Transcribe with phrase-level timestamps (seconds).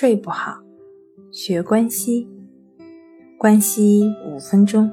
[0.00, 0.62] 睡不好，
[1.30, 2.26] 学关西，
[3.36, 4.90] 关西五分钟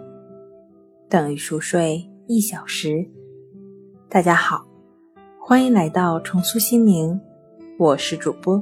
[1.08, 3.08] 等于熟睡一小时。
[4.10, 4.68] 大家好，
[5.40, 7.18] 欢迎来到重塑心灵，
[7.80, 8.62] 我是主播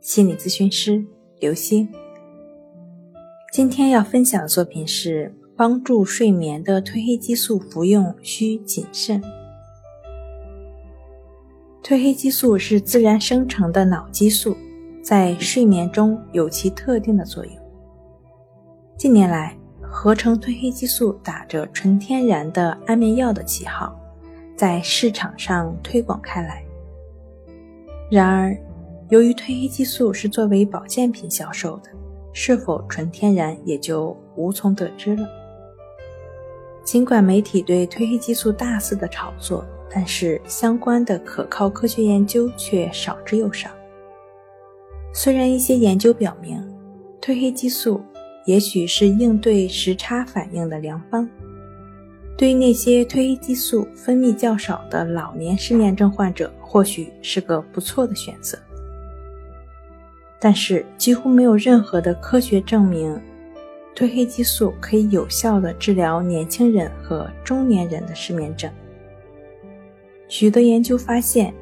[0.00, 1.04] 心理咨询师
[1.40, 1.86] 刘星。
[3.52, 9.22] 今天要分享的作品是帮助睡眠的褪黑激素服用需谨慎。
[11.84, 14.56] 褪黑激素是自然生成的脑激素，
[15.06, 17.54] 在睡眠中有其特定的作用。
[18.96, 23.96] 近年来，合成褪黑激素打着纯天然的安眠药的旗号，
[24.56, 26.60] 在市场上推广开来。
[28.10, 28.58] 然而，
[29.08, 31.90] 由于褪黑激素是作为保健品销售的，
[32.32, 35.28] 是否纯天然也就无从得知了。
[36.82, 39.64] 尽管媒体对褪黑激素大肆的炒作。
[39.88, 43.70] 但是相关的可靠科学研究却少之又少。
[45.18, 46.62] 虽然一些研究表明，
[47.22, 48.02] 褪黑激素
[48.44, 51.26] 也许是应对时差反应的良方，
[52.36, 58.58] 对于那些褪黑激素分泌较少的老年失眠症患者，或许是个不错的选择。
[60.38, 63.18] 但是几乎没有任何的科学证明，
[63.94, 68.70] 褪黑激素可以有效的治疗年轻人和中年人的失眠症。
[70.28, 71.54] 许多研究发现，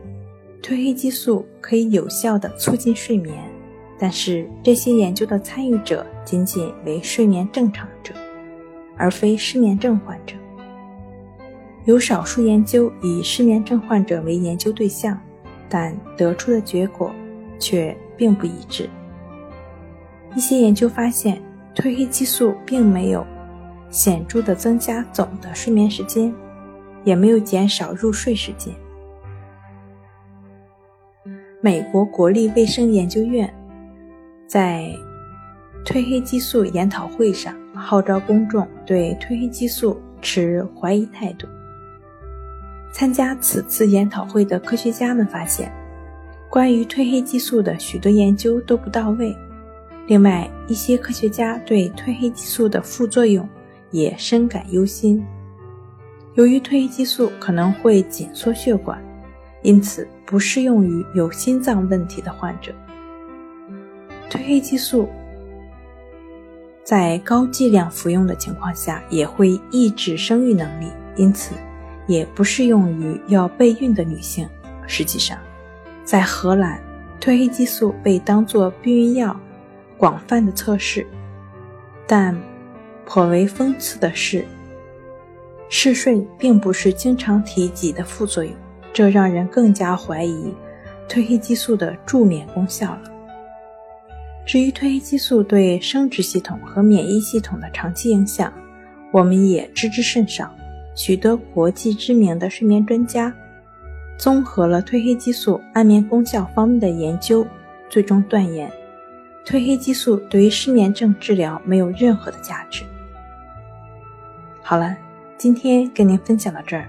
[0.65, 3.37] 褪黑激素可以有效地促进睡眠，
[3.99, 8.15] 但是这些研究的参与者仅仅为睡眠正常者，
[8.97, 10.35] 而非失眠症患者。
[11.85, 15.21] 有少数研究以失眠症患者为研究对象，
[15.69, 17.15] 但得出的结果
[17.59, 18.89] 却并不一致。
[20.35, 21.43] 一些研究发现，
[21.75, 23.23] 褪黑激素并没有
[23.91, 26.35] 显著地增加总的睡眠时间。
[27.05, 28.75] 也没有减少入睡时间。
[31.65, 33.51] 美国国立卫生研究院
[34.47, 34.95] 在
[35.83, 41.49] 褪黑激素研讨会上号召公众对褪黑激素持怀疑态度。
[42.93, 45.73] 参加此次研讨会的科学家们发现，
[46.51, 49.35] 关于褪黑激素的许多研究都不到位。
[50.07, 53.49] 另外，一些科学家对褪黑激素的副作用
[53.91, 55.25] 也深感忧心。
[56.35, 59.03] 由于褪黑激素可能会紧缩血管，
[59.65, 62.73] 因此不适用于有心脏问题的患者。
[64.31, 65.09] 褪黑激素
[66.85, 71.55] 在高剂量服用的情况下也会抑制生育能力，因此
[72.07, 74.47] 也不适用于要备孕的女性。
[74.87, 75.39] 实际上，
[76.05, 76.79] 在荷兰，
[77.19, 79.35] 褪黑激素被当作避孕药
[79.97, 81.07] 广泛的测试，
[82.07, 82.39] 但
[83.07, 84.45] 颇为讽刺的是。
[85.71, 88.53] 嗜睡并不是经常提及的副作用，
[88.95, 90.55] 这让人更加怀疑
[91.09, 93.03] 褪黑激素的助眠功效了。
[94.47, 98.53] 至于褪黑激素对生殖系统和免疫系统的长期影响，
[99.13, 100.51] 我们也知之甚少。
[100.95, 103.35] 许多国际知名的睡眠专家
[104.17, 107.45] 综合了褪黑激素安眠功效方面的研究，
[107.91, 108.71] 最终断言
[109.45, 112.85] 褪黑激素对于失眠症治疗没有任何的价值。
[114.63, 114.97] 好了。
[115.37, 116.89] 今天跟您分享到这儿，